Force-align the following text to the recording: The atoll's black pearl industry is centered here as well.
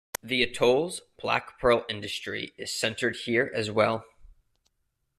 The 0.23 0.41
atoll's 0.41 1.01
black 1.21 1.59
pearl 1.59 1.85
industry 1.87 2.55
is 2.57 2.73
centered 2.73 3.15
here 3.17 3.51
as 3.53 3.69
well. 3.69 4.03